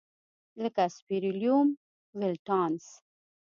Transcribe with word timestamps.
لکه 0.61 0.83
سپیریلوم 0.95 1.67
ولټانس. 2.19 2.85